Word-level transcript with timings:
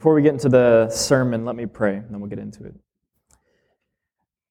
Before 0.00 0.14
we 0.14 0.22
get 0.22 0.32
into 0.32 0.48
the 0.48 0.88
sermon, 0.88 1.44
let 1.44 1.56
me 1.56 1.66
pray, 1.66 1.96
and 1.96 2.08
then 2.08 2.20
we'll 2.20 2.30
get 2.30 2.38
into 2.38 2.64
it. 2.64 2.72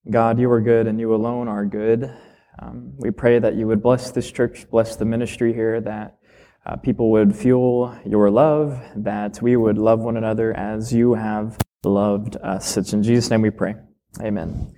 God, 0.08 0.40
you 0.40 0.52
are 0.52 0.62
good, 0.62 0.86
and 0.86 1.00
you 1.00 1.16
alone 1.16 1.48
are 1.48 1.66
good. 1.66 2.16
Um, 2.60 2.94
we 2.98 3.10
pray 3.10 3.40
that 3.40 3.56
you 3.56 3.66
would 3.66 3.82
bless 3.82 4.12
this 4.12 4.32
church, 4.32 4.70
bless 4.70 4.96
the 4.96 5.06
ministry 5.06 5.51
here, 5.51 5.82
that 5.82 6.20
uh, 6.67 6.75
people 6.75 7.09
would 7.09 7.35
feel 7.35 8.00
your 8.05 8.30
love, 8.30 8.80
that 8.98 9.41
we 9.41 9.55
would 9.55 9.80
love 9.80 10.02
one 10.02 10.18
another 10.18 10.55
as 10.55 10.93
you 10.93 11.16
have 11.16 11.57
loved 11.84 12.36
us. 12.43 12.77
It's 12.77 12.93
in 12.93 13.02
Jesus' 13.02 13.31
name 13.31 13.41
we 13.41 13.50
pray. 13.50 13.73
Amen. 14.21 14.71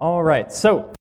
All 0.00 0.24
right, 0.24 0.50
so 0.50 0.92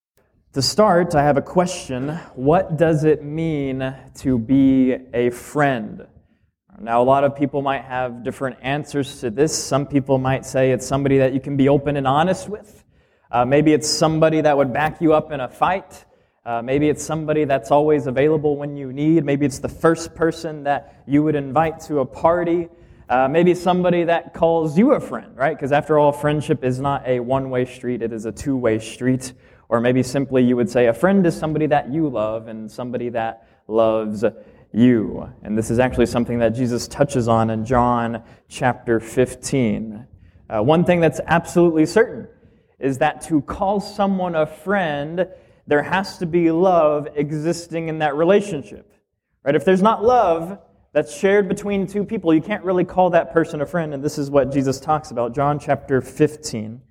to 0.53 0.61
start, 0.61 1.15
I 1.15 1.23
have 1.23 1.37
a 1.37 1.41
question. 1.41 2.09
What 2.35 2.77
does 2.77 3.05
it 3.05 3.23
mean 3.23 3.95
to 4.17 4.37
be 4.37 4.97
a 5.15 5.31
friend? 5.31 6.05
Now, 6.79 7.01
a 7.01 7.05
lot 7.05 7.23
of 7.23 7.35
people 7.35 7.61
might 7.61 7.83
have 7.85 8.23
different 8.23 8.57
answers 8.61 9.19
to 9.21 9.29
this. 9.29 9.55
Some 9.55 9.85
people 9.85 10.17
might 10.17 10.45
say 10.45 10.71
it's 10.71 10.85
somebody 10.85 11.19
that 11.19 11.33
you 11.33 11.39
can 11.39 11.55
be 11.55 11.69
open 11.69 11.97
and 11.97 12.07
honest 12.07 12.49
with. 12.49 12.83
Uh, 13.31 13.45
maybe 13.45 13.73
it's 13.73 13.89
somebody 13.89 14.41
that 14.41 14.57
would 14.57 14.73
back 14.73 14.99
you 14.99 15.13
up 15.13 15.31
in 15.31 15.39
a 15.39 15.47
fight. 15.47 16.05
Uh, 16.45 16.61
maybe 16.61 16.89
it's 16.89 17.03
somebody 17.03 17.45
that's 17.45 17.71
always 17.71 18.07
available 18.07 18.57
when 18.57 18.75
you 18.75 18.91
need. 18.91 19.23
Maybe 19.23 19.45
it's 19.45 19.59
the 19.59 19.69
first 19.69 20.15
person 20.15 20.63
that 20.63 21.03
you 21.07 21.23
would 21.23 21.35
invite 21.35 21.79
to 21.81 21.99
a 21.99 22.05
party. 22.05 22.69
Uh, 23.07 23.27
maybe 23.27 23.53
somebody 23.53 24.03
that 24.05 24.33
calls 24.33 24.77
you 24.77 24.93
a 24.93 24.99
friend, 24.99 25.37
right? 25.37 25.55
Because 25.55 25.71
after 25.71 25.99
all, 25.99 26.11
friendship 26.11 26.63
is 26.63 26.79
not 26.79 27.07
a 27.07 27.19
one 27.19 27.49
way 27.49 27.65
street, 27.65 28.01
it 28.01 28.11
is 28.11 28.25
a 28.25 28.31
two 28.31 28.57
way 28.57 28.79
street. 28.79 29.33
Or 29.69 29.79
maybe 29.79 30.03
simply 30.03 30.43
you 30.43 30.55
would 30.55 30.69
say 30.69 30.87
a 30.87 30.93
friend 30.93 31.25
is 31.25 31.37
somebody 31.37 31.67
that 31.67 31.91
you 31.91 32.09
love 32.09 32.47
and 32.47 32.69
somebody 32.69 33.09
that 33.09 33.47
loves 33.67 34.23
you. 34.73 35.31
And 35.43 35.57
this 35.57 35.69
is 35.69 35.79
actually 35.79 36.07
something 36.07 36.39
that 36.39 36.49
Jesus 36.49 36.87
touches 36.87 37.27
on 37.27 37.49
in 37.49 37.63
John 37.63 38.23
chapter 38.49 38.99
15. 38.99 40.07
Uh, 40.49 40.61
one 40.61 40.83
thing 40.83 40.99
that's 40.99 41.21
absolutely 41.27 41.85
certain 41.85 42.27
is 42.79 42.97
that 42.97 43.21
to 43.21 43.41
call 43.41 43.79
someone 43.79 44.35
a 44.35 44.45
friend, 44.45 45.27
there 45.67 45.83
has 45.83 46.17
to 46.17 46.25
be 46.25 46.51
love 46.51 47.07
existing 47.15 47.87
in 47.87 47.99
that 47.99 48.15
relationship. 48.15 48.91
Right? 49.43 49.55
If 49.55 49.63
there's 49.63 49.81
not 49.81 50.03
love 50.03 50.59
that's 50.91 51.15
shared 51.15 51.47
between 51.47 51.87
two 51.87 52.03
people, 52.03 52.33
you 52.33 52.41
can't 52.41 52.63
really 52.63 52.83
call 52.83 53.11
that 53.11 53.31
person 53.31 53.61
a 53.61 53.65
friend. 53.65 53.93
And 53.93 54.03
this 54.03 54.17
is 54.17 54.29
what 54.29 54.51
Jesus 54.51 54.79
talks 54.79 55.11
about. 55.11 55.33
John 55.33 55.59
chapter 55.59 56.01
15. 56.01 56.81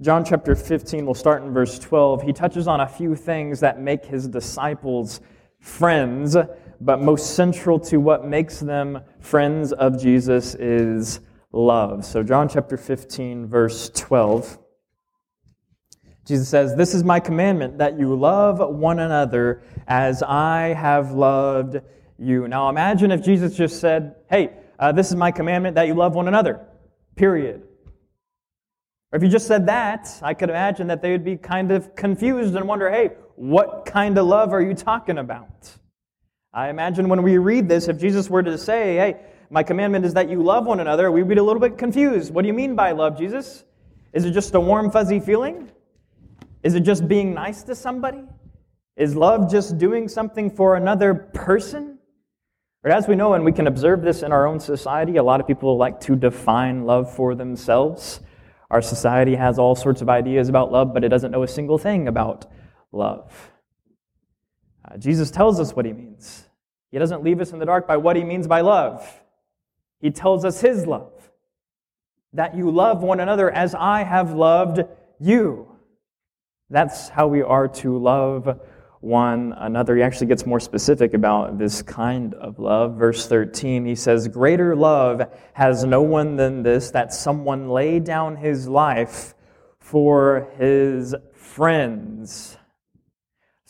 John 0.00 0.24
chapter 0.24 0.54
15, 0.54 1.04
we'll 1.04 1.14
start 1.14 1.42
in 1.42 1.52
verse 1.52 1.78
12. 1.78 2.22
He 2.22 2.32
touches 2.32 2.66
on 2.66 2.80
a 2.80 2.88
few 2.88 3.14
things 3.14 3.60
that 3.60 3.78
make 3.78 4.06
his 4.06 4.26
disciples 4.26 5.20
friends, 5.60 6.36
but 6.80 7.00
most 7.00 7.34
central 7.36 7.78
to 7.78 7.98
what 7.98 8.26
makes 8.26 8.60
them 8.60 9.00
friends 9.20 9.72
of 9.72 10.00
Jesus 10.00 10.54
is 10.54 11.20
love. 11.52 12.04
So, 12.04 12.22
John 12.22 12.48
chapter 12.48 12.76
15, 12.76 13.46
verse 13.46 13.90
12. 13.90 14.58
Jesus 16.24 16.48
says, 16.48 16.76
This 16.76 16.94
is 16.94 17.04
my 17.04 17.20
commandment 17.20 17.78
that 17.78 17.98
you 17.98 18.14
love 18.14 18.58
one 18.60 18.98
another 19.00 19.62
as 19.86 20.22
I 20.22 20.74
have 20.74 21.12
loved 21.12 21.80
you. 22.18 22.46
Now 22.48 22.68
imagine 22.68 23.10
if 23.10 23.22
Jesus 23.22 23.56
just 23.56 23.80
said, 23.80 24.14
Hey, 24.28 24.50
uh, 24.78 24.92
this 24.92 25.10
is 25.10 25.16
my 25.16 25.30
commandment 25.30 25.74
that 25.74 25.86
you 25.86 25.94
love 25.94 26.14
one 26.14 26.28
another, 26.28 26.60
period. 27.16 27.62
Or 29.12 29.16
if 29.16 29.22
you 29.22 29.28
just 29.28 29.46
said 29.46 29.66
that, 29.66 30.08
I 30.22 30.34
could 30.34 30.50
imagine 30.50 30.86
that 30.86 31.02
they 31.02 31.10
would 31.10 31.24
be 31.24 31.36
kind 31.36 31.72
of 31.72 31.96
confused 31.96 32.54
and 32.54 32.68
wonder, 32.68 32.88
hey, 32.90 33.10
what 33.40 33.86
kind 33.86 34.18
of 34.18 34.26
love 34.26 34.52
are 34.52 34.60
you 34.60 34.74
talking 34.74 35.16
about? 35.16 35.70
I 36.52 36.68
imagine 36.68 37.08
when 37.08 37.22
we 37.22 37.38
read 37.38 37.70
this, 37.70 37.88
if 37.88 37.98
Jesus 37.98 38.28
were 38.28 38.42
to 38.42 38.58
say, 38.58 38.96
hey, 38.96 39.16
my 39.48 39.62
commandment 39.62 40.04
is 40.04 40.12
that 40.12 40.28
you 40.28 40.42
love 40.42 40.66
one 40.66 40.78
another, 40.78 41.10
we'd 41.10 41.26
be 41.26 41.36
a 41.36 41.42
little 41.42 41.58
bit 41.58 41.78
confused. 41.78 42.34
What 42.34 42.42
do 42.42 42.48
you 42.48 42.52
mean 42.52 42.74
by 42.74 42.92
love, 42.92 43.16
Jesus? 43.16 43.64
Is 44.12 44.26
it 44.26 44.32
just 44.32 44.54
a 44.54 44.60
warm, 44.60 44.90
fuzzy 44.90 45.20
feeling? 45.20 45.70
Is 46.62 46.74
it 46.74 46.80
just 46.80 47.08
being 47.08 47.32
nice 47.32 47.62
to 47.62 47.74
somebody? 47.74 48.24
Is 48.94 49.16
love 49.16 49.50
just 49.50 49.78
doing 49.78 50.06
something 50.06 50.50
for 50.50 50.76
another 50.76 51.14
person? 51.14 51.98
But 52.82 52.92
as 52.92 53.08
we 53.08 53.16
know, 53.16 53.32
and 53.32 53.42
we 53.42 53.52
can 53.52 53.68
observe 53.68 54.02
this 54.02 54.22
in 54.22 54.32
our 54.32 54.46
own 54.46 54.60
society, 54.60 55.16
a 55.16 55.22
lot 55.22 55.40
of 55.40 55.46
people 55.46 55.78
like 55.78 55.98
to 56.00 56.14
define 56.14 56.84
love 56.84 57.10
for 57.10 57.34
themselves. 57.34 58.20
Our 58.70 58.82
society 58.82 59.34
has 59.34 59.58
all 59.58 59.74
sorts 59.74 60.02
of 60.02 60.10
ideas 60.10 60.50
about 60.50 60.70
love, 60.70 60.92
but 60.92 61.04
it 61.04 61.08
doesn't 61.08 61.30
know 61.30 61.42
a 61.42 61.48
single 61.48 61.78
thing 61.78 62.06
about 62.06 62.44
love. 62.92 63.50
Uh, 64.84 64.96
Jesus 64.96 65.30
tells 65.30 65.60
us 65.60 65.74
what 65.74 65.84
he 65.84 65.92
means. 65.92 66.46
He 66.90 66.98
doesn't 66.98 67.22
leave 67.22 67.40
us 67.40 67.52
in 67.52 67.58
the 67.58 67.66
dark 67.66 67.86
by 67.86 67.96
what 67.96 68.16
he 68.16 68.24
means 68.24 68.46
by 68.46 68.60
love. 68.62 69.22
He 70.00 70.10
tells 70.10 70.44
us 70.44 70.60
his 70.60 70.86
love 70.86 71.12
that 72.32 72.54
you 72.56 72.70
love 72.70 73.02
one 73.02 73.20
another 73.20 73.50
as 73.50 73.74
I 73.74 74.02
have 74.02 74.32
loved 74.32 74.80
you. 75.18 75.68
That's 76.70 77.08
how 77.08 77.26
we 77.26 77.42
are 77.42 77.68
to 77.68 77.98
love 77.98 78.60
one 79.00 79.54
another. 79.58 79.96
He 79.96 80.02
actually 80.02 80.28
gets 80.28 80.46
more 80.46 80.60
specific 80.60 81.14
about 81.14 81.58
this 81.58 81.82
kind 81.82 82.34
of 82.34 82.58
love. 82.58 82.96
Verse 82.96 83.26
13, 83.26 83.84
he 83.84 83.94
says, 83.94 84.28
Greater 84.28 84.76
love 84.76 85.22
has 85.54 85.84
no 85.84 86.02
one 86.02 86.36
than 86.36 86.62
this, 86.62 86.90
that 86.92 87.12
someone 87.12 87.70
lay 87.70 87.98
down 87.98 88.36
his 88.36 88.68
life 88.68 89.34
for 89.80 90.48
his 90.58 91.14
friends. 91.34 92.56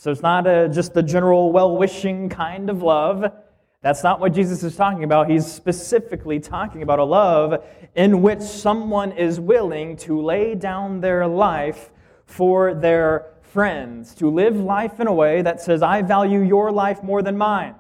So 0.01 0.11
it's 0.11 0.23
not 0.23 0.47
a, 0.47 0.67
just 0.67 0.95
the 0.95 1.03
general 1.03 1.53
well 1.53 1.77
wishing 1.77 2.31
kind 2.31 2.71
of 2.71 2.83
love. 2.83 3.35
That's 3.83 4.03
not 4.03 4.19
what 4.19 4.33
Jesus 4.33 4.63
is 4.63 4.75
talking 4.75 5.05
about. 5.05 5.29
He's 5.29 5.45
specifically 5.45 6.41
talking 6.41 6.83
about 6.83 7.01
a 7.01 7.05
love 7.05 7.63
in 7.95 8.23
which 8.23 8.41
someone 8.41 9.13
is 9.13 9.39
willing 9.39 9.99
to 9.99 10.19
lay 10.19 10.55
down 10.55 11.03
their 11.03 11.27
life 11.27 11.91
for 12.25 12.73
their 12.73 13.35
friends, 13.43 14.15
to 14.15 14.31
live 14.31 14.57
life 14.57 15.01
in 15.01 15.07
a 15.07 15.13
way 15.13 15.43
that 15.43 15.61
says, 15.61 15.83
I 15.83 16.01
value 16.01 16.41
your 16.41 16.73
life 16.73 17.03
more 17.03 17.21
than 17.21 17.37
mine. 17.37 17.75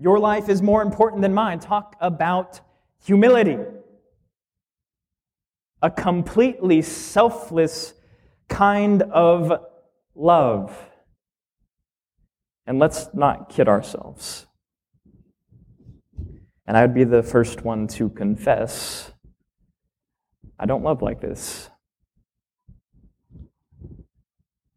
Your 0.00 0.18
life 0.18 0.48
is 0.48 0.60
more 0.60 0.82
important 0.82 1.22
than 1.22 1.34
mine. 1.34 1.60
Talk 1.60 1.94
about 2.00 2.60
humility. 3.04 3.58
A 5.82 5.90
completely 5.92 6.82
selfless 6.82 7.94
kind 8.48 9.02
of 9.02 9.66
love. 10.14 10.76
And 12.66 12.78
let's 12.78 13.08
not 13.14 13.48
kid 13.48 13.68
ourselves. 13.68 14.46
And 16.66 16.76
I 16.76 16.82
would 16.82 16.94
be 16.94 17.04
the 17.04 17.22
first 17.22 17.62
one 17.62 17.88
to 17.88 18.08
confess 18.10 19.12
I 20.60 20.66
don't 20.66 20.84
love 20.84 21.00
like 21.00 21.22
this. 21.22 21.70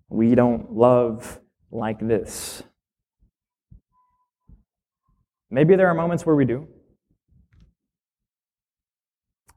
We 0.07 0.33
don't 0.33 0.71
love 0.71 1.41
like 1.71 1.99
this. 1.99 2.63
Maybe 5.51 5.75
there 5.75 5.89
are 5.89 5.93
moments 5.93 6.25
where 6.25 6.37
we 6.37 6.45
do. 6.45 6.69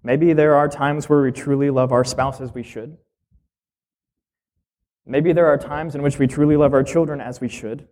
Maybe 0.02 0.32
there 0.32 0.56
are 0.56 0.68
times 0.68 1.08
where 1.08 1.22
we 1.22 1.30
truly 1.30 1.70
love 1.70 1.92
our 1.92 2.04
spouse 2.04 2.40
as 2.40 2.52
we 2.52 2.64
should. 2.64 2.96
Maybe 5.06 5.32
there 5.32 5.46
are 5.46 5.56
times 5.56 5.94
in 5.94 6.02
which 6.02 6.18
we 6.18 6.26
truly 6.26 6.56
love 6.56 6.74
our 6.74 6.82
children 6.82 7.20
as 7.20 7.40
we 7.40 7.48
should. 7.48 7.86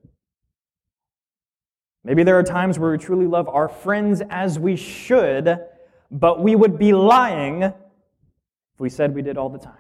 Maybe 2.02 2.24
there 2.24 2.36
are 2.38 2.42
times 2.42 2.78
where 2.78 2.90
we 2.90 2.98
truly 2.98 3.26
love 3.26 3.48
our 3.48 3.68
friends 3.68 4.20
as 4.28 4.58
we 4.58 4.74
should, 4.74 5.58
but 6.10 6.42
we 6.42 6.56
would 6.56 6.76
be 6.76 6.92
lying 6.92 7.62
if 7.62 7.72
we 8.78 8.90
said 8.90 9.14
we 9.14 9.22
did 9.22 9.38
all 9.38 9.48
the 9.48 9.58
time. 9.58 9.78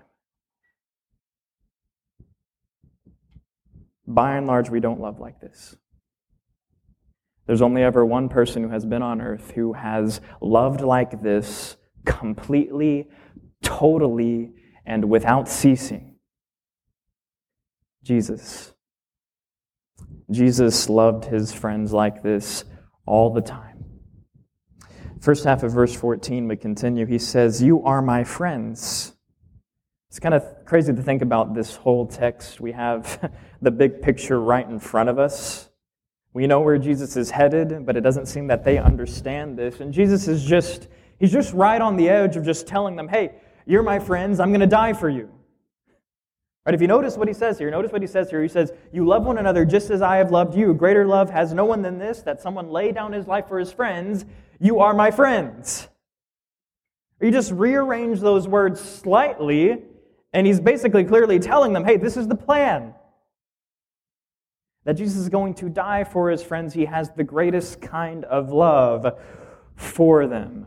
By 4.06 4.36
and 4.36 4.46
large, 4.46 4.70
we 4.70 4.80
don't 4.80 5.00
love 5.00 5.18
like 5.18 5.40
this. 5.40 5.76
There's 7.46 7.62
only 7.62 7.82
ever 7.82 8.06
one 8.06 8.28
person 8.28 8.62
who 8.62 8.68
has 8.70 8.86
been 8.86 9.02
on 9.02 9.20
earth 9.20 9.50
who 9.50 9.72
has 9.72 10.20
loved 10.40 10.80
like 10.80 11.22
this 11.22 11.76
completely, 12.06 13.08
totally, 13.62 14.52
and 14.86 15.10
without 15.10 15.48
ceasing 15.48 16.13
Jesus. 18.04 18.72
Jesus 20.30 20.88
loved 20.88 21.24
his 21.24 21.52
friends 21.52 21.92
like 21.92 22.22
this 22.22 22.64
all 23.06 23.32
the 23.32 23.40
time. 23.40 23.84
First 25.20 25.44
half 25.44 25.62
of 25.62 25.72
verse 25.72 25.94
14, 25.94 26.46
we 26.46 26.56
continue. 26.56 27.06
He 27.06 27.18
says, 27.18 27.62
You 27.62 27.82
are 27.84 28.02
my 28.02 28.24
friends 28.24 29.14
it's 30.14 30.20
kind 30.20 30.32
of 30.32 30.44
crazy 30.64 30.92
to 30.92 31.02
think 31.02 31.22
about 31.22 31.54
this 31.54 31.74
whole 31.74 32.06
text. 32.06 32.60
We 32.60 32.70
have 32.70 33.32
the 33.62 33.72
big 33.72 34.00
picture 34.00 34.40
right 34.40 34.64
in 34.64 34.78
front 34.78 35.08
of 35.08 35.18
us. 35.18 35.68
We 36.32 36.46
know 36.46 36.60
where 36.60 36.78
Jesus 36.78 37.16
is 37.16 37.32
headed, 37.32 37.84
but 37.84 37.96
it 37.96 38.02
doesn't 38.02 38.26
seem 38.26 38.46
that 38.46 38.62
they 38.62 38.78
understand 38.78 39.58
this. 39.58 39.80
And 39.80 39.92
Jesus 39.92 40.28
is 40.28 40.44
just, 40.44 40.86
he's 41.18 41.32
just 41.32 41.52
right 41.52 41.80
on 41.80 41.96
the 41.96 42.08
edge 42.08 42.36
of 42.36 42.44
just 42.44 42.68
telling 42.68 42.94
them, 42.94 43.08
hey, 43.08 43.32
you're 43.66 43.82
my 43.82 43.98
friends, 43.98 44.38
I'm 44.38 44.50
going 44.50 44.60
to 44.60 44.68
die 44.68 44.92
for 44.92 45.10
you. 45.10 45.28
Right, 46.64 46.74
if 46.74 46.80
you 46.80 46.86
notice 46.86 47.18
what 47.18 47.28
he 47.28 47.34
says 47.34 47.58
here, 47.58 47.70
notice 47.70 47.92
what 47.92 48.00
he 48.00 48.08
says 48.08 48.30
here. 48.30 48.42
He 48.42 48.48
says, 48.48 48.72
You 48.90 49.06
love 49.06 49.24
one 49.24 49.36
another 49.36 49.66
just 49.66 49.90
as 49.90 50.00
I 50.00 50.16
have 50.16 50.30
loved 50.30 50.56
you. 50.56 50.72
Greater 50.72 51.06
love 51.06 51.28
has 51.28 51.52
no 51.52 51.66
one 51.66 51.82
than 51.82 51.98
this, 51.98 52.22
that 52.22 52.40
someone 52.40 52.70
lay 52.70 52.90
down 52.90 53.12
his 53.12 53.26
life 53.26 53.48
for 53.48 53.58
his 53.58 53.70
friends. 53.70 54.24
You 54.58 54.80
are 54.80 54.94
my 54.94 55.10
friends. 55.10 55.88
You 57.20 57.30
just 57.30 57.52
rearrange 57.52 58.20
those 58.20 58.48
words 58.48 58.80
slightly, 58.80 59.82
and 60.32 60.46
he's 60.46 60.58
basically 60.58 61.04
clearly 61.04 61.38
telling 61.38 61.74
them, 61.74 61.84
Hey, 61.84 61.98
this 61.98 62.16
is 62.16 62.28
the 62.28 62.34
plan. 62.34 62.94
That 64.84 64.94
Jesus 64.94 65.18
is 65.18 65.28
going 65.28 65.54
to 65.54 65.68
die 65.68 66.04
for 66.04 66.30
his 66.30 66.42
friends. 66.42 66.72
He 66.72 66.86
has 66.86 67.10
the 67.10 67.24
greatest 67.24 67.82
kind 67.82 68.24
of 68.24 68.52
love 68.52 69.18
for 69.76 70.26
them. 70.26 70.66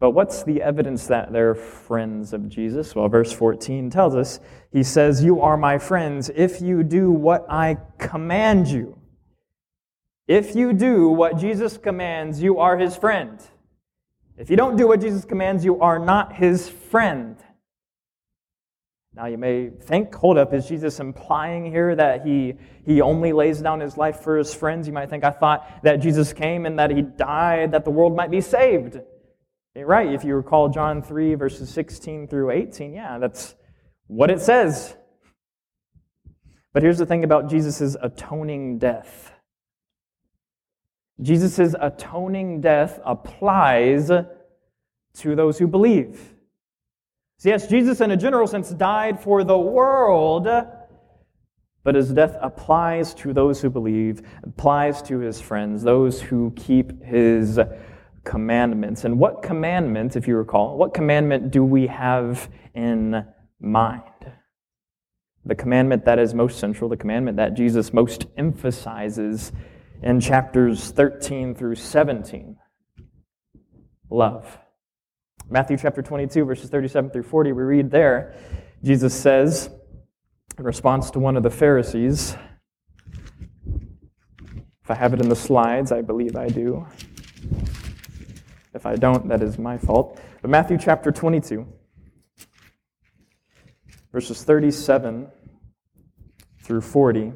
But 0.00 0.12
what's 0.12 0.42
the 0.42 0.62
evidence 0.62 1.06
that 1.08 1.30
they're 1.30 1.54
friends 1.54 2.32
of 2.32 2.48
Jesus? 2.48 2.94
Well, 2.94 3.06
verse 3.08 3.32
14 3.32 3.90
tells 3.90 4.16
us, 4.16 4.40
He 4.72 4.82
says, 4.82 5.22
You 5.22 5.42
are 5.42 5.58
my 5.58 5.76
friends 5.76 6.30
if 6.34 6.62
you 6.62 6.82
do 6.82 7.12
what 7.12 7.44
I 7.50 7.76
command 7.98 8.68
you. 8.68 8.98
If 10.26 10.56
you 10.56 10.72
do 10.72 11.08
what 11.08 11.36
Jesus 11.36 11.76
commands, 11.76 12.42
you 12.42 12.60
are 12.60 12.78
his 12.78 12.96
friend. 12.96 13.38
If 14.38 14.48
you 14.48 14.56
don't 14.56 14.76
do 14.76 14.88
what 14.88 15.02
Jesus 15.02 15.26
commands, 15.26 15.66
you 15.66 15.78
are 15.80 15.98
not 15.98 16.32
his 16.34 16.66
friend. 16.66 17.36
Now 19.12 19.26
you 19.26 19.36
may 19.36 19.68
think, 19.68 20.14
hold 20.14 20.38
up, 20.38 20.54
is 20.54 20.66
Jesus 20.66 20.98
implying 20.98 21.66
here 21.66 21.94
that 21.94 22.24
he, 22.24 22.54
he 22.86 23.02
only 23.02 23.34
lays 23.34 23.60
down 23.60 23.80
his 23.80 23.98
life 23.98 24.20
for 24.20 24.38
his 24.38 24.54
friends? 24.54 24.86
You 24.86 24.94
might 24.94 25.10
think, 25.10 25.24
I 25.24 25.30
thought 25.30 25.82
that 25.82 25.96
Jesus 25.96 26.32
came 26.32 26.64
and 26.64 26.78
that 26.78 26.90
he 26.90 27.02
died 27.02 27.72
that 27.72 27.84
the 27.84 27.90
world 27.90 28.16
might 28.16 28.30
be 28.30 28.40
saved. 28.40 28.98
Right, 29.76 30.12
if 30.12 30.24
you 30.24 30.34
recall 30.34 30.68
John 30.68 31.00
3, 31.00 31.34
verses 31.34 31.70
16 31.70 32.26
through 32.28 32.50
18, 32.50 32.92
yeah, 32.92 33.18
that's 33.18 33.54
what 34.08 34.30
it 34.30 34.40
says. 34.40 34.96
But 36.72 36.82
here's 36.82 36.98
the 36.98 37.06
thing 37.06 37.24
about 37.24 37.48
Jesus' 37.48 37.96
atoning 38.00 38.78
death 38.78 39.32
Jesus' 41.22 41.74
atoning 41.78 42.60
death 42.60 42.98
applies 43.04 44.08
to 44.08 45.36
those 45.36 45.58
who 45.58 45.66
believe. 45.66 46.34
So, 47.38 47.48
yes, 47.48 47.66
Jesus, 47.66 48.00
in 48.00 48.10
a 48.10 48.16
general 48.16 48.46
sense, 48.46 48.70
died 48.70 49.20
for 49.20 49.44
the 49.44 49.58
world, 49.58 50.48
but 51.84 51.94
his 51.94 52.12
death 52.12 52.36
applies 52.40 53.14
to 53.14 53.32
those 53.32 53.60
who 53.60 53.70
believe, 53.70 54.22
applies 54.42 55.02
to 55.02 55.18
his 55.18 55.40
friends, 55.40 55.82
those 55.82 56.20
who 56.20 56.52
keep 56.56 57.02
his 57.02 57.58
commandments. 58.24 59.04
And 59.04 59.18
what 59.18 59.42
commandment, 59.42 60.16
if 60.16 60.28
you 60.28 60.36
recall, 60.36 60.76
what 60.76 60.94
commandment 60.94 61.50
do 61.50 61.64
we 61.64 61.86
have 61.86 62.50
in 62.74 63.24
mind? 63.60 64.02
The 65.44 65.54
commandment 65.54 66.04
that 66.04 66.18
is 66.18 66.34
most 66.34 66.58
central, 66.58 66.90
the 66.90 66.96
commandment 66.96 67.38
that 67.38 67.54
Jesus 67.54 67.92
most 67.92 68.26
emphasizes 68.36 69.52
in 70.02 70.20
chapters 70.20 70.90
13 70.90 71.54
through 71.54 71.76
17 71.76 72.56
love. 74.10 74.58
Matthew 75.48 75.76
chapter 75.76 76.02
22, 76.02 76.44
verses 76.44 76.70
37 76.70 77.10
through 77.10 77.22
40, 77.22 77.52
we 77.52 77.62
read 77.62 77.90
there, 77.90 78.34
Jesus 78.84 79.14
says, 79.14 79.70
in 80.58 80.64
response 80.64 81.10
to 81.12 81.18
one 81.18 81.36
of 81.36 81.42
the 81.42 81.50
Pharisees, 81.50 82.36
if 84.82 84.90
I 84.90 84.94
have 84.94 85.14
it 85.14 85.20
in 85.20 85.28
the 85.28 85.36
slides, 85.36 85.92
I 85.92 86.02
believe 86.02 86.36
I 86.36 86.48
do. 86.48 86.86
If 88.80 88.86
I 88.86 88.96
don't, 88.96 89.28
that 89.28 89.42
is 89.42 89.58
my 89.58 89.76
fault. 89.76 90.18
But 90.40 90.50
Matthew 90.50 90.78
chapter 90.78 91.12
22, 91.12 91.66
verses 94.10 94.42
37 94.42 95.28
through 96.62 96.80
40. 96.80 97.34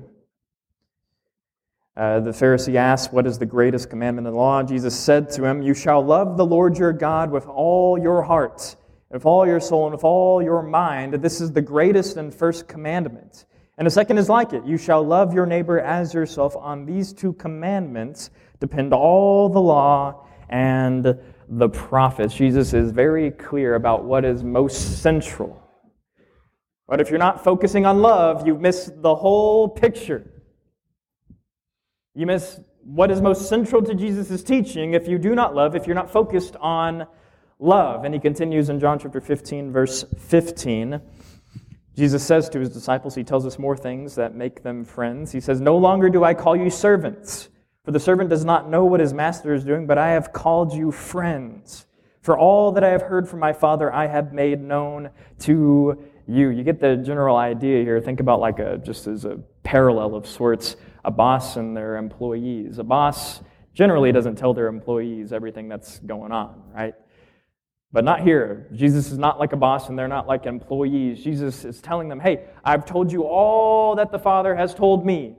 Uh, 1.99 2.21
the 2.21 2.31
Pharisee 2.31 2.77
asked, 2.77 3.13
What 3.13 3.27
is 3.27 3.39
the 3.39 3.45
greatest 3.45 3.91
commandment 3.91 4.27
in 4.27 4.33
the 4.33 4.39
law? 4.39 4.63
Jesus 4.63 4.99
said 4.99 5.29
to 5.33 5.45
him, 5.45 5.61
You 5.61 5.75
shall 5.75 6.03
love 6.03 6.39
the 6.39 6.47
Lord 6.47 6.79
your 6.79 6.95
God 6.95 7.31
with 7.31 7.47
all 7.47 7.99
your 7.99 8.23
heart, 8.23 8.77
with 9.11 9.27
all 9.27 9.47
your 9.47 9.61
soul, 9.61 9.85
and 9.85 9.93
with 9.93 10.03
all 10.03 10.43
your 10.43 10.63
mind. 10.63 11.13
This 11.13 11.43
is 11.43 11.53
the 11.53 11.61
greatest 11.61 12.17
and 12.17 12.35
first 12.35 12.67
commandment. 12.67 13.45
And 13.77 13.87
the 13.87 13.91
second 13.91 14.17
is 14.17 14.31
like 14.31 14.55
it 14.55 14.65
You 14.65 14.79
shall 14.79 15.03
love 15.03 15.35
your 15.35 15.45
neighbor 15.45 15.79
as 15.79 16.15
yourself. 16.15 16.57
On 16.57 16.87
these 16.87 17.13
two 17.13 17.35
commandments 17.35 18.31
depend 18.61 18.95
all 18.95 19.51
the 19.51 19.61
law 19.61 20.25
and 20.49 21.19
the 21.49 21.69
prophets. 21.69 22.35
Jesus 22.35 22.73
is 22.73 22.91
very 22.91 23.31
clear 23.31 23.75
about 23.75 24.05
what 24.05 24.25
is 24.25 24.43
most 24.43 25.03
central. 25.03 25.61
But 26.87 27.01
if 27.01 27.11
you're 27.11 27.19
not 27.19 27.43
focusing 27.43 27.87
on 27.87 28.03
love, 28.03 28.47
you 28.47 28.57
miss 28.57 28.91
the 28.95 29.15
whole 29.15 29.69
picture. 29.69 30.31
You 32.15 32.27
miss 32.27 32.61
what 32.85 33.11
is 33.11 33.21
most 33.21 33.49
central 33.49 33.83
to 33.83 33.95
Jesus' 33.95 34.43
teaching 34.43 34.95
if 34.95 35.09
you 35.09 35.19
do 35.19 35.35
not 35.35 35.55
love, 35.55 35.75
if 35.75 35.87
you're 35.87 35.95
not 35.95 36.11
focused 36.11 36.57
on 36.57 37.07
love. 37.59 38.05
And 38.05 38.15
he 38.15 38.21
continues 38.21 38.69
in 38.69 38.79
John 38.79 38.99
chapter 38.99 39.21
15, 39.21 39.73
verse 39.73 40.05
15. 40.19 41.01
Jesus 41.97 42.25
says 42.25 42.49
to 42.51 42.59
his 42.59 42.71
disciples, 42.71 43.15
he 43.15 43.25
tells 43.25 43.47
us 43.47 43.59
more 43.59 43.77
things 43.77 44.15
that 44.17 44.35
make 44.35 44.63
them 44.63 44.85
friends. 44.85 45.33
He 45.33 45.41
says, 45.41 45.61
No 45.61 45.77
longer 45.77 46.11
do 46.11 46.25
I 46.25 46.35
call 46.35 46.57
you 46.57 46.69
servants 46.69 47.49
for 47.85 47.91
the 47.91 48.01
servant 48.01 48.31
does 48.31 48.45
not 48.45 48.71
know 48.71 48.85
what 48.85 49.01
his 49.01 49.13
master 49.13 49.53
is 49.53 49.63
doing, 49.63 49.87
but 49.87 49.99
I 49.99 50.11
have 50.13 50.33
called 50.33 50.73
you 50.73 50.91
friends. 50.91 51.87
For 52.23 52.39
all 52.39 52.73
that 52.73 52.83
I 52.83 52.89
have 52.89 53.03
heard 53.03 53.29
from 53.29 53.41
my 53.41 53.53
Father, 53.53 53.93
I 53.93 54.07
have 54.07 54.33
made 54.33 54.63
known 54.63 55.11
to 55.41 56.03
you. 56.27 56.49
You 56.49 56.65
get 56.65 56.81
the 56.81 56.97
general 56.97 57.37
idea 57.37 57.85
here. 57.85 58.01
Think 58.01 58.21
about 58.21 58.41
like 58.41 58.59
a, 58.59 58.79
just 58.79 59.07
as 59.07 59.27
a 59.27 59.39
parallel 59.63 60.15
of 60.15 60.27
sorts, 60.27 60.77
a 61.05 61.11
boss 61.11 61.57
and 61.57 61.77
their 61.77 61.99
employees. 61.99 62.79
A 62.79 62.85
boss 62.85 63.43
generally 63.75 64.13
doesn't 64.13 64.37
tell 64.37 64.55
their 64.55 64.69
employees 64.69 65.35
everything 65.35 65.69
that's 65.69 65.99
going 65.99 66.33
on, 66.33 66.63
right? 66.75 66.95
But 67.93 68.05
not 68.05 68.23
here. 68.23 68.69
Jesus 68.73 69.13
is 69.13 69.19
not 69.19 69.39
like 69.39 69.53
a 69.53 69.57
boss 69.59 69.91
and 69.91 69.99
they're 69.99 70.09
not 70.09 70.27
like 70.27 70.47
employees. 70.47 71.23
Jesus 71.23 71.67
is 71.67 71.83
telling 71.83 72.09
them, 72.09 72.19
hey, 72.19 72.47
I've 72.65 72.87
told 72.87 73.13
you 73.13 73.25
all 73.25 73.97
that 73.97 74.11
the 74.11 74.19
Father 74.19 74.55
has 74.57 74.75
told 74.75 75.05
me. 75.05 75.37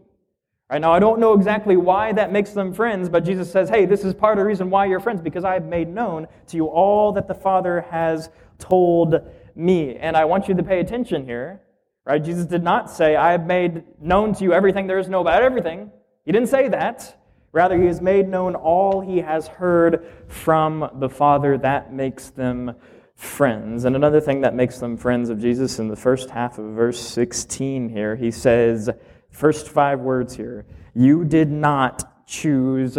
Right 0.70 0.82
now, 0.82 0.92
I 0.92 1.00
don't 1.00 1.20
know 1.20 1.34
exactly 1.34 1.78
why 1.78 2.12
that 2.14 2.32
makes 2.32 2.52
them 2.52 2.74
friends, 2.74 3.08
but 3.08 3.24
Jesus 3.24 3.52
says, 3.52 3.70
hey, 3.70 3.86
this 3.86 4.04
is 4.04 4.16
part 4.16 4.38
of 4.38 4.42
the 4.42 4.48
reason 4.48 4.72
why 4.72 4.86
you're 4.86 5.00
friends, 5.00 5.22
because 5.22 5.44
I 5.44 5.54
have 5.54 5.66
made 5.66 5.88
known 5.88 6.28
to 6.48 6.58
you 6.58 6.66
all 6.66 7.12
that 7.12 7.28
the 7.28 7.36
Father 7.36 7.86
has 7.92 8.30
told 8.58 9.22
me. 9.56 9.96
And 9.96 10.18
I 10.18 10.26
want 10.26 10.48
you 10.48 10.56
to 10.56 10.64
pay 10.64 10.80
attention 10.80 11.24
here. 11.24 11.62
Right? 12.04 12.24
Jesus 12.24 12.46
did 12.46 12.64
not 12.64 12.90
say, 12.90 13.16
I 13.16 13.32
have 13.32 13.46
made 13.46 13.84
known 14.02 14.34
to 14.36 14.44
you 14.44 14.54
everything 14.54 14.88
there 14.88 14.98
is 14.98 15.06
to 15.06 15.12
know 15.12 15.22
about 15.22 15.44
everything. 15.44 15.92
He 16.24 16.32
didn't 16.32 16.50
say 16.50 16.68
that. 16.70 17.16
Rather, 17.52 17.80
he 17.80 17.86
has 17.86 18.02
made 18.02 18.28
known 18.28 18.56
all 18.56 19.02
he 19.02 19.20
has 19.20 19.48
heard 19.48 20.06
from 20.28 20.90
the 21.00 21.10
Father. 21.10 21.58
That 21.58 21.94
makes 21.94 22.30
them 22.32 22.76
friends. 23.16 23.86
And 23.86 23.96
another 23.96 24.20
thing 24.20 24.42
that 24.42 24.54
makes 24.54 24.80
them 24.80 24.98
friends 24.98 25.30
of 25.30 25.40
Jesus 25.40 25.80
in 25.80 25.88
the 25.88 25.96
first 25.96 26.30
half 26.32 26.58
of 26.58 26.66
verse 26.74 27.00
16 27.00 27.90
here, 27.90 28.16
he 28.16 28.30
says, 28.30 28.90
First 29.36 29.68
five 29.68 30.00
words 30.00 30.34
here. 30.34 30.66
You 30.94 31.26
did 31.26 31.52
not 31.52 32.26
choose 32.26 32.98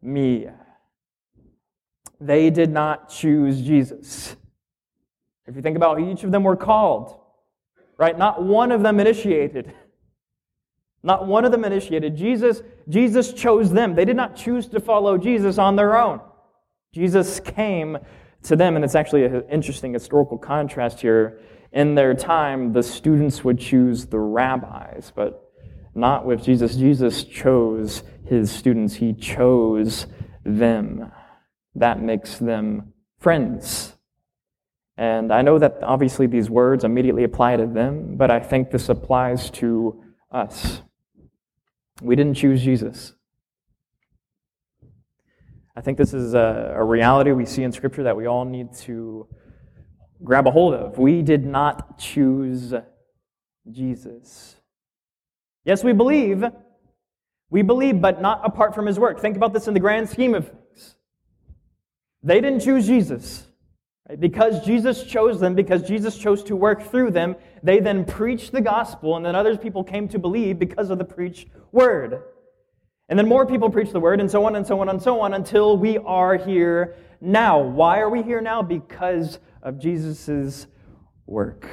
me. 0.00 0.46
They 2.20 2.48
did 2.50 2.70
not 2.70 3.08
choose 3.08 3.60
Jesus. 3.60 4.36
If 5.48 5.56
you 5.56 5.62
think 5.62 5.76
about 5.76 5.98
each 5.98 6.22
of 6.22 6.30
them 6.30 6.44
were 6.44 6.54
called, 6.54 7.18
right? 7.98 8.16
Not 8.16 8.44
one 8.44 8.70
of 8.70 8.84
them 8.84 9.00
initiated. 9.00 9.74
Not 11.02 11.26
one 11.26 11.44
of 11.44 11.50
them 11.50 11.64
initiated. 11.64 12.16
Jesus, 12.16 12.62
Jesus 12.88 13.32
chose 13.32 13.72
them. 13.72 13.96
They 13.96 14.04
did 14.04 14.14
not 14.14 14.36
choose 14.36 14.68
to 14.68 14.78
follow 14.78 15.18
Jesus 15.18 15.58
on 15.58 15.74
their 15.74 15.98
own. 15.98 16.20
Jesus 16.92 17.40
came 17.40 17.98
to 18.44 18.54
them, 18.54 18.76
and 18.76 18.84
it's 18.84 18.94
actually 18.94 19.24
an 19.24 19.42
interesting 19.50 19.92
historical 19.92 20.38
contrast 20.38 21.00
here. 21.00 21.40
In 21.72 21.96
their 21.96 22.14
time, 22.14 22.72
the 22.72 22.82
students 22.84 23.42
would 23.42 23.58
choose 23.58 24.06
the 24.06 24.20
rabbis, 24.20 25.12
but 25.12 25.43
not 25.94 26.26
with 26.26 26.42
Jesus. 26.42 26.76
Jesus 26.76 27.24
chose 27.24 28.02
his 28.26 28.50
students, 28.50 28.94
he 28.94 29.12
chose 29.12 30.06
them. 30.44 31.12
That 31.74 32.00
makes 32.00 32.38
them 32.38 32.92
friends. 33.18 33.94
And 34.96 35.32
I 35.32 35.42
know 35.42 35.58
that 35.58 35.78
obviously 35.82 36.26
these 36.26 36.48
words 36.48 36.84
immediately 36.84 37.24
apply 37.24 37.56
to 37.56 37.66
them, 37.66 38.16
but 38.16 38.30
I 38.30 38.38
think 38.40 38.70
this 38.70 38.88
applies 38.88 39.50
to 39.52 40.02
us. 40.30 40.82
We 42.00 42.16
didn't 42.16 42.34
choose 42.34 42.62
Jesus. 42.62 43.14
I 45.76 45.80
think 45.80 45.98
this 45.98 46.14
is 46.14 46.34
a, 46.34 46.74
a, 46.76 46.84
reality 46.84 47.32
we 47.32 47.46
see 47.46 47.64
in 47.64 47.72
Scripture 47.72 48.04
that 48.04 48.16
we 48.16 48.26
all 48.26 48.44
need 48.44 48.72
to 48.82 49.26
grab 50.22 50.46
a 50.46 50.50
hold 50.52 50.74
of. 50.74 50.98
We 50.98 51.20
did 51.22 51.44
not 51.44 51.98
choose 51.98 52.72
Jesus. 53.68 54.56
Yes, 55.64 55.82
we 55.82 55.92
believe. 55.92 56.44
We 57.50 57.62
believe, 57.62 58.00
but 58.00 58.20
not 58.20 58.40
apart 58.44 58.74
from 58.74 58.86
his 58.86 58.98
work. 58.98 59.20
Think 59.20 59.36
about 59.36 59.52
this 59.52 59.68
in 59.68 59.74
the 59.74 59.80
grand 59.80 60.08
scheme 60.08 60.34
of 60.34 60.48
things. 60.48 60.96
They 62.22 62.40
didn't 62.40 62.60
choose 62.60 62.86
Jesus. 62.86 63.46
Right? 64.08 64.18
Because 64.18 64.64
Jesus 64.64 65.04
chose 65.04 65.40
them, 65.40 65.54
because 65.54 65.82
Jesus 65.82 66.18
chose 66.18 66.42
to 66.44 66.56
work 66.56 66.82
through 66.82 67.12
them, 67.12 67.36
They 67.62 67.80
then 67.80 68.04
preached 68.04 68.52
the 68.52 68.60
gospel, 68.60 69.16
and 69.16 69.24
then 69.24 69.34
other 69.34 69.56
people 69.56 69.82
came 69.82 70.06
to 70.08 70.18
believe 70.18 70.58
because 70.58 70.90
of 70.90 70.98
the 70.98 71.04
preached 71.04 71.48
word. 71.72 72.22
And 73.08 73.18
then 73.18 73.26
more 73.26 73.46
people 73.46 73.70
preach 73.70 73.90
the 73.90 74.00
word, 74.00 74.20
and 74.20 74.30
so 74.30 74.44
on 74.44 74.56
and 74.56 74.66
so 74.66 74.80
on 74.80 74.90
and 74.90 75.02
so 75.02 75.20
on 75.20 75.32
until 75.32 75.78
we 75.78 75.96
are 75.98 76.36
here 76.36 76.96
now. 77.20 77.58
Why 77.58 78.00
are 78.00 78.10
we 78.10 78.22
here 78.22 78.42
now? 78.42 78.62
Because 78.62 79.38
of 79.62 79.78
Jesus' 79.78 80.66
work. 81.26 81.66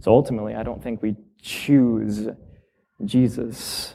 So 0.00 0.12
ultimately, 0.12 0.54
I 0.54 0.62
don't 0.62 0.82
think 0.82 1.00
we 1.00 1.16
choose 1.40 2.28
Jesus. 3.04 3.94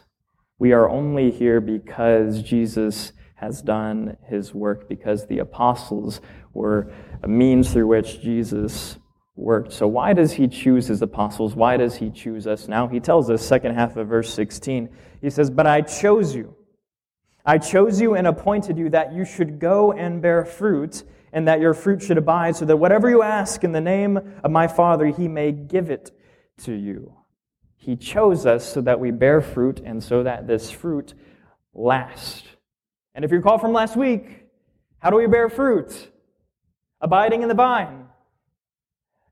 We 0.60 0.74
are 0.74 0.90
only 0.90 1.32
here 1.32 1.60
because 1.60 2.42
Jesus 2.44 3.14
has 3.36 3.62
done 3.64 4.18
his 4.28 4.54
work, 4.54 4.88
because 4.88 5.26
the 5.26 5.40
apostles 5.40 6.22
were 6.54 6.94
a 7.24 7.28
means 7.28 7.74
through 7.74 7.88
which 7.88 8.22
Jesus 8.22 9.00
worked. 9.36 9.74
So 9.74 9.88
why 9.88 10.14
does 10.14 10.34
he 10.34 10.48
choose 10.48 10.88
his 10.88 11.02
apostles? 11.02 11.56
Why 11.56 11.78
does 11.78 11.96
he 11.96 12.12
choose 12.12 12.46
us 12.46 12.68
now? 12.68 12.88
He 12.88 13.00
tells 13.00 13.32
us, 13.32 13.44
second 13.44 13.74
half 13.74 13.98
of 13.98 14.08
verse 14.08 14.32
16, 14.32 14.90
he 15.22 15.30
says, 15.32 15.50
But 15.50 15.66
I 15.66 15.82
chose 15.82 16.36
you. 16.36 16.56
I 17.44 17.58
chose 17.58 18.00
you 18.00 18.14
and 18.14 18.28
appointed 18.28 18.78
you 18.78 18.90
that 18.92 19.14
you 19.14 19.26
should 19.26 19.60
go 19.60 19.92
and 19.92 20.22
bear 20.22 20.46
fruit, 20.46 21.04
and 21.34 21.48
that 21.48 21.60
your 21.60 21.74
fruit 21.74 22.04
should 22.04 22.20
abide, 22.20 22.56
so 22.56 22.66
that 22.66 22.78
whatever 22.78 23.10
you 23.10 23.24
ask 23.24 23.64
in 23.64 23.72
the 23.72 23.82
name 23.82 24.20
of 24.44 24.52
my 24.52 24.68
Father, 24.68 25.08
he 25.08 25.28
may 25.28 25.52
give 25.52 25.90
it 25.90 26.12
to 26.60 26.74
you. 26.74 27.16
He 27.82 27.96
chose 27.96 28.46
us 28.46 28.64
so 28.64 28.80
that 28.82 29.00
we 29.00 29.10
bear 29.10 29.42
fruit 29.42 29.82
and 29.84 30.04
so 30.04 30.22
that 30.22 30.46
this 30.46 30.70
fruit 30.70 31.16
lasts. 31.74 32.44
And 33.16 33.26
if 33.26 33.32
you 33.32 33.38
recall 33.38 33.58
from 33.58 33.74
last 33.74 33.98
week, 33.98 34.46
how 35.00 35.10
do 35.10 35.16
we 35.16 35.26
bear 35.26 35.50
fruit? 35.50 36.12
Abiding 37.02 37.42
in 37.42 37.48
the 37.48 37.56
vine. 37.56 38.06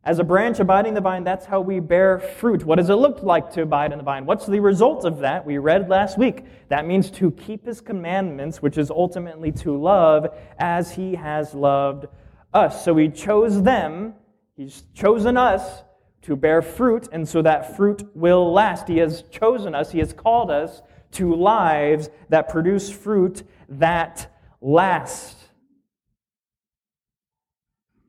As 0.03 0.17
a 0.17 0.23
branch 0.23 0.59
abiding 0.59 0.89
in 0.89 0.93
the 0.95 1.01
vine, 1.01 1.23
that's 1.23 1.45
how 1.45 1.61
we 1.61 1.79
bear 1.79 2.17
fruit. 2.17 2.65
What 2.65 2.77
does 2.77 2.89
it 2.89 2.95
look 2.95 3.21
like 3.21 3.51
to 3.51 3.61
abide 3.61 3.91
in 3.91 3.99
the 3.99 4.03
vine? 4.03 4.25
What's 4.25 4.47
the 4.47 4.59
result 4.59 5.05
of 5.05 5.19
that? 5.19 5.45
We 5.45 5.59
read 5.59 5.87
last 5.87 6.17
week. 6.17 6.43
That 6.69 6.87
means 6.87 7.11
to 7.11 7.29
keep 7.29 7.67
his 7.67 7.81
commandments, 7.81 8.63
which 8.63 8.79
is 8.79 8.89
ultimately 8.89 9.51
to 9.51 9.77
love 9.77 10.25
as 10.57 10.91
he 10.91 11.13
has 11.13 11.53
loved 11.53 12.07
us. 12.51 12.83
So 12.83 12.97
he 12.97 13.09
chose 13.09 13.61
them, 13.61 14.15
he's 14.57 14.85
chosen 14.95 15.37
us 15.37 15.83
to 16.21 16.35
bear 16.35 16.61
fruit, 16.61 17.07
and 17.11 17.27
so 17.27 17.41
that 17.41 17.75
fruit 17.75 18.03
will 18.15 18.51
last. 18.51 18.87
He 18.87 18.97
has 18.97 19.23
chosen 19.31 19.73
us, 19.73 19.91
he 19.91 19.99
has 19.99 20.13
called 20.13 20.51
us 20.51 20.81
to 21.11 21.33
lives 21.33 22.09
that 22.29 22.49
produce 22.49 22.89
fruit 22.89 23.43
that 23.69 24.35
last. 24.61 25.37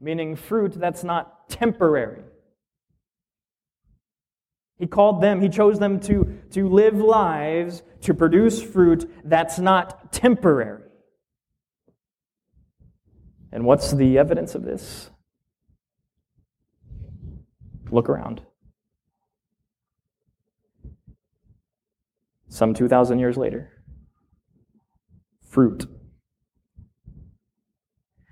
Meaning 0.01 0.37
fruit 0.37 0.73
that's 0.73 1.05
not 1.05 1.49
temporary. 1.49 2.23
He 4.79 4.87
called 4.87 5.23
them, 5.23 5.43
he 5.43 5.51
chose 5.51 5.79
them 5.79 6.01
to, 6.01 6.39
to 6.53 6.67
live 6.67 6.97
lives, 6.97 7.83
to 8.01 8.15
produce 8.15 8.63
fruit 8.63 9.11
that's 9.25 9.59
not 9.59 10.11
temporary. 10.11 10.85
And 13.53 13.65
what's 13.65 13.93
the 13.93 14.17
evidence 14.17 14.55
of 14.55 14.65
this? 14.65 15.11
Look 17.91 18.09
around. 18.09 18.43
Some 22.49 22.75
2,000 22.75 23.19
years 23.19 23.37
later, 23.37 23.71
fruit. 25.49 25.87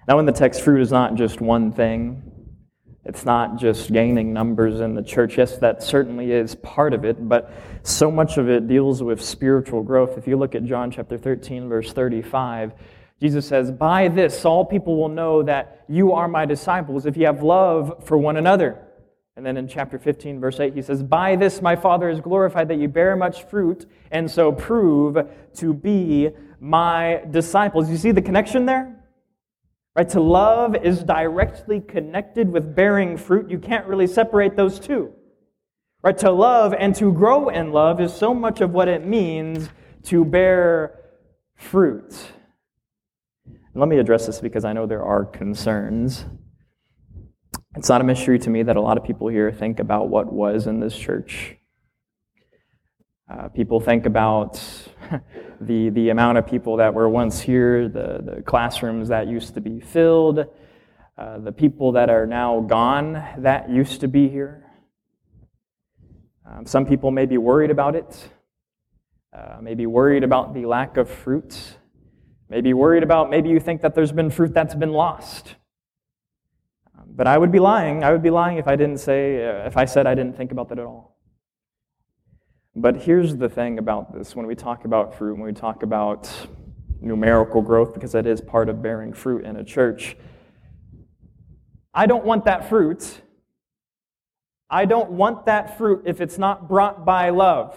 Now, 0.09 0.19
in 0.19 0.27
the 0.27 0.33
text, 0.33 0.63
fruit 0.63 0.81
is 0.81 0.91
not 0.91 1.15
just 1.15 1.41
one 1.41 1.73
thing. 1.73 2.23
It's 3.05 3.25
not 3.25 3.59
just 3.59 3.93
gaining 3.93 4.33
numbers 4.33 4.81
in 4.81 4.95
the 4.95 5.03
church. 5.03 5.39
Yes, 5.39 5.57
that 5.59 5.83
certainly 5.83 6.33
is 6.33 6.55
part 6.57 6.93
of 6.93 7.05
it, 7.05 7.29
but 7.29 7.53
so 7.83 8.11
much 8.11 8.39
of 8.39 8.51
it 8.51 8.67
deals 8.69 9.03
with 9.03 9.23
spiritual 9.23 9.83
growth. 9.83 10.19
If 10.19 10.27
you 10.27 10.37
look 10.37 10.55
at 10.55 10.65
John 10.65 10.91
chapter 10.91 11.17
13, 11.17 11.69
verse 11.69 11.93
35, 11.93 12.73
Jesus 13.21 13.47
says, 13.47 13.71
By 13.71 14.09
this 14.09 14.45
all 14.45 14.65
people 14.65 14.97
will 14.97 15.09
know 15.09 15.43
that 15.43 15.85
you 15.89 16.13
are 16.13 16.29
my 16.29 16.45
disciples 16.45 17.07
if 17.07 17.17
you 17.17 17.27
have 17.27 17.43
love 17.43 18.05
for 18.05 18.19
one 18.19 18.37
another. 18.37 18.88
And 19.39 19.47
then 19.47 19.57
in 19.57 19.69
chapter 19.69 20.01
15, 20.01 20.41
verse 20.41 20.59
8, 20.59 20.75
he 20.75 20.83
says, 20.83 21.01
By 21.01 21.37
this 21.37 21.63
my 21.63 21.77
Father 21.77 22.11
is 22.11 22.21
glorified 22.21 22.67
that 22.71 22.79
you 22.81 22.89
bear 22.89 23.15
much 23.15 23.45
fruit 23.45 23.87
and 24.11 24.29
so 24.29 24.51
prove 24.51 25.17
to 25.59 25.73
be 25.73 26.31
my 26.59 27.23
disciples. 27.31 27.89
You 27.89 27.99
see 27.99 28.11
the 28.11 28.21
connection 28.21 28.67
there? 28.67 28.97
Right? 29.95 30.09
To 30.09 30.21
love 30.21 30.75
is 30.75 31.05
directly 31.05 31.79
connected 31.79 32.51
with 32.51 32.75
bearing 32.75 33.17
fruit. 33.17 33.49
You 33.49 33.61
can't 33.61 33.87
really 33.87 34.09
separate 34.09 34.57
those 34.57 34.81
two. 34.81 35.13
Right? 36.03 36.19
To 36.19 36.33
love 36.33 36.75
and 36.77 36.93
to 36.97 37.13
grow 37.13 37.49
in 37.49 37.71
love 37.71 38.01
is 38.01 38.13
so 38.13 38.35
much 38.35 38.61
of 38.61 38.73
what 38.73 38.89
it 38.89 39.07
means 39.07 39.69
to 40.07 40.25
bear 40.25 40.99
fruit. 41.55 42.13
And 43.47 43.77
let 43.77 43.89
me 43.89 43.99
address 43.99 44.27
this 44.27 44.41
because 44.41 44.65
I 44.65 44.73
know 44.73 44.87
there 44.87 45.05
are 45.05 45.25
concerns. 45.25 46.25
It's 47.79 47.89
not 47.89 48.01
a 48.01 48.05
mystery 48.05 48.41
to 48.41 48.51
me 48.51 48.65
that 48.65 48.75
a 48.75 48.81
lot 48.81 48.99
of 48.99 49.05
people 49.05 49.29
here 49.29 49.53
think 49.53 49.79
about 49.79 50.09
what 50.09 50.33
was 50.33 50.67
in 50.67 50.81
this 50.81 50.99
church. 50.99 51.55
Uh, 53.31 53.47
people 53.51 53.79
think 53.79 54.05
about 54.05 54.55
the, 55.61 55.91
the 55.91 56.09
amount 56.09 56.39
of 56.39 56.47
people 56.49 56.79
that 56.79 56.93
were 56.93 57.09
once 57.09 57.41
here, 57.41 57.89
the, 57.89 58.35
the 58.35 58.43
classrooms 58.43 59.11
that 59.11 59.29
used 59.29 59.55
to 59.55 59.61
be 59.61 59.79
filled, 59.79 60.41
uh, 61.17 61.39
the 61.39 61.53
people 61.53 61.93
that 61.93 62.11
are 62.11 62.27
now 62.27 62.59
gone 62.63 63.13
that 63.39 63.71
used 63.71 64.01
to 64.01 64.09
be 64.09 64.29
here. 64.29 64.65
Um, 66.51 66.67
some 66.67 66.85
people 66.85 67.13
may 67.13 67.27
be 67.27 67.39
worried 67.39 67.71
about 67.71 67.95
it, 67.95 68.29
uh, 69.33 69.59
maybe 69.63 69.87
worried 69.87 70.25
about 70.25 70.53
the 70.53 70.67
lack 70.67 70.97
of 70.97 71.09
fruit, 71.09 71.79
maybe 72.49 72.75
worried 72.75 73.05
about, 73.05 73.31
maybe 73.31 73.49
you 73.49 73.61
think 73.61 73.83
that 73.83 73.95
there's 73.95 74.11
been 74.11 74.31
fruit 74.31 74.53
that's 74.53 74.75
been 74.75 74.93
lost. 74.93 75.55
But 77.19 77.27
I 77.27 77.37
would 77.37 77.51
be 77.51 77.59
lying. 77.59 78.05
I 78.05 78.13
would 78.13 78.23
be 78.23 78.31
lying 78.31 78.59
if 78.59 78.69
I 78.69 78.77
didn't 78.77 78.99
say, 78.99 79.39
if 79.67 79.77
I 79.77 79.87
said 79.87 80.07
I 80.07 80.15
didn't 80.15 80.37
think 80.37 80.53
about 80.53 80.69
that 80.69 80.79
at 80.79 80.87
all. 80.87 81.17
But 82.77 82.99
here's 82.99 83.37
the 83.37 83.49
thing 83.49 83.81
about 83.81 84.15
this 84.17 84.37
when 84.37 84.47
we 84.47 84.55
talk 84.55 84.85
about 84.85 85.19
fruit, 85.19 85.33
when 85.33 85.45
we 85.45 85.53
talk 85.53 85.83
about 85.83 86.31
numerical 87.01 87.61
growth, 87.61 87.93
because 87.93 88.13
that 88.13 88.25
is 88.25 88.41
part 88.41 88.69
of 88.69 88.83
bearing 88.83 89.13
fruit 89.13 89.45
in 89.45 89.57
a 89.57 89.65
church, 89.65 90.17
I 91.93 92.07
don't 92.07 92.25
want 92.25 92.45
that 92.45 92.69
fruit. 92.69 93.21
I 94.71 94.85
don't 94.85 95.11
want 95.11 95.47
that 95.47 95.77
fruit 95.77 96.03
if 96.07 96.21
it's 96.21 96.39
not 96.39 96.69
brought 96.69 97.05
by 97.05 97.31
love. 97.31 97.77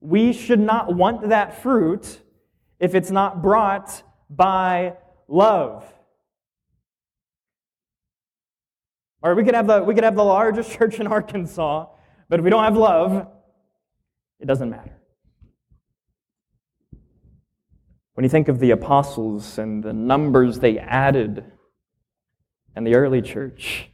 We 0.00 0.32
should 0.32 0.58
not 0.58 0.96
want 0.96 1.28
that 1.28 1.62
fruit 1.62 2.18
if 2.80 2.96
it's 2.96 3.12
not 3.12 3.40
brought 3.40 4.02
by 4.36 4.94
love. 5.28 5.84
Or 9.22 9.34
we 9.34 9.44
could 9.44 9.54
have 9.54 9.66
the, 9.66 9.82
we 9.82 9.94
could 9.94 10.04
have 10.04 10.16
the 10.16 10.24
largest 10.24 10.70
church 10.78 11.00
in 11.00 11.06
Arkansas, 11.06 11.86
but 12.28 12.40
if 12.40 12.44
we 12.44 12.50
don't 12.50 12.64
have 12.64 12.76
love, 12.76 13.28
it 14.38 14.46
doesn't 14.46 14.70
matter. 14.70 14.98
When 18.14 18.22
you 18.22 18.30
think 18.30 18.48
of 18.48 18.60
the 18.60 18.70
apostles 18.70 19.58
and 19.58 19.82
the 19.82 19.92
numbers 19.92 20.60
they 20.60 20.78
added 20.78 21.44
in 22.76 22.84
the 22.84 22.94
early 22.94 23.22
church, 23.22 23.90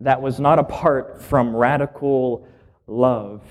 that 0.00 0.22
was 0.22 0.38
not 0.38 0.58
apart 0.58 1.20
from 1.22 1.54
radical 1.54 2.46
love. 2.86 3.42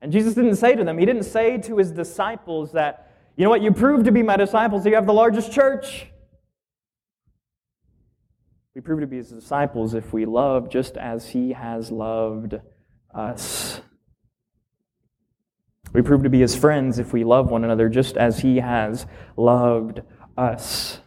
And 0.00 0.12
Jesus 0.12 0.34
didn't 0.34 0.56
say 0.56 0.74
to 0.74 0.84
them, 0.84 0.98
He 0.98 1.06
didn't 1.06 1.24
say 1.24 1.58
to 1.58 1.78
His 1.78 1.90
disciples 1.90 2.72
that, 2.72 3.10
you 3.36 3.44
know 3.44 3.50
what, 3.50 3.62
you 3.62 3.72
proved 3.72 4.04
to 4.04 4.12
be 4.12 4.22
my 4.22 4.36
disciples, 4.36 4.86
you 4.86 4.94
have 4.94 5.06
the 5.06 5.12
largest 5.12 5.52
church. 5.52 6.06
We 8.74 8.80
prove 8.80 9.00
to 9.00 9.06
be 9.06 9.16
his 9.16 9.30
disciples 9.30 9.94
if 9.94 10.12
we 10.12 10.24
love 10.24 10.68
just 10.68 10.96
as 10.96 11.28
he 11.28 11.52
has 11.52 11.92
loved 11.92 12.56
us. 13.14 13.80
We 15.92 16.02
prove 16.02 16.24
to 16.24 16.28
be 16.28 16.40
his 16.40 16.56
friends 16.56 16.98
if 16.98 17.12
we 17.12 17.22
love 17.22 17.50
one 17.50 17.62
another 17.62 17.88
just 17.88 18.16
as 18.16 18.40
he 18.40 18.56
has 18.56 19.06
loved 19.36 20.00
us. 20.36 20.98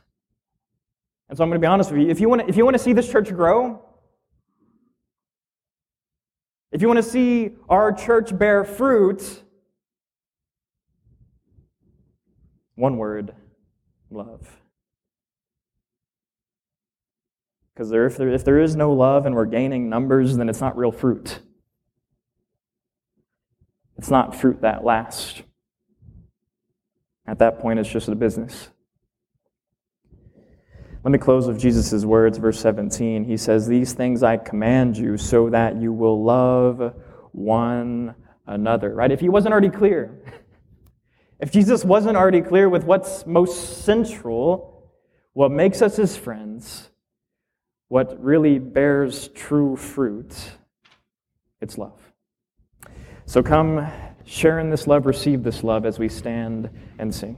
And 1.28 1.38
so 1.38 1.44
I'm 1.44 1.50
going 1.50 1.60
to 1.60 1.66
be 1.66 1.68
honest 1.68 1.92
with 1.92 2.02
you. 2.02 2.10
If 2.10 2.22
you 2.22 2.30
want 2.30 2.44
to, 2.44 2.48
if 2.48 2.56
you 2.56 2.64
want 2.64 2.76
to 2.76 2.84
see 2.84 2.94
this 2.94 3.12
church 3.12 3.34
grow, 3.34 3.84
if 6.72 6.82
you 6.82 6.88
want 6.88 7.04
to 7.04 7.04
see 7.04 7.52
our 7.68 7.92
church 7.92 8.38
bear 8.38 8.64
fruit, 8.64 9.44
one 12.78 12.98
word 12.98 13.34
love. 14.10 14.48
Because 17.74 17.92
if, 17.92 18.18
there, 18.18 18.30
if 18.30 18.46
there 18.46 18.60
is 18.60 18.76
no 18.76 18.94
love 18.94 19.26
and 19.26 19.36
we're 19.36 19.46
gaining 19.46 19.90
numbers, 19.90 20.38
then 20.38 20.48
it's 20.48 20.62
not 20.62 20.78
real 20.78 20.92
fruit. 20.92 21.40
It's 23.98 24.10
not 24.10 24.36
fruit 24.36 24.62
that 24.62 24.84
lasts. 24.84 25.42
At 27.28 27.40
that 27.40 27.60
point, 27.60 27.80
it's 27.80 27.90
just 27.90 28.08
a 28.08 28.16
business. 28.16 28.70
Let 31.04 31.12
me 31.12 31.18
close 31.20 31.48
with 31.48 31.60
Jesus' 31.60 32.06
words, 32.06 32.38
verse 32.38 32.60
17, 32.60 33.26
he 33.26 33.38
says, 33.38 33.68
These 33.68 33.94
things 33.94 34.24
I 34.24 34.38
command 34.38 34.98
you 34.98 35.18
so 35.18 35.50
that 35.50 35.80
you 35.82 35.94
will 35.94 36.24
love 36.24 36.94
one 37.32 38.16
another. 38.46 38.94
Right? 38.94 39.12
If 39.12 39.20
he 39.20 39.30
wasn't 39.30 39.52
already 39.52 39.70
clear, 39.70 40.22
if 41.39 41.51
Jesus 41.51 41.86
wasn't 41.86 42.17
already 42.17 42.41
clear 42.41 42.70
with 42.70 42.84
what's 42.84 43.25
most 43.25 43.84
central, 43.84 44.89
what 45.34 45.51
makes 45.51 45.82
us 45.82 45.96
his 45.96 46.17
friends, 46.17 46.89
what 47.89 48.22
really 48.24 48.60
bears 48.60 49.27
true 49.29 49.75
fruit, 49.75 50.34
it's 51.62 51.77
love. 51.77 52.00
So 53.25 53.44
come, 53.44 53.88
share 54.25 54.60
in 54.60 54.70
this 54.70 54.88
love, 54.88 55.06
receive 55.06 55.44
this 55.44 55.63
love 55.63 55.86
as 55.86 56.00
we 56.00 56.10
stand 56.10 56.70
and 56.98 57.13
sing. 57.13 57.38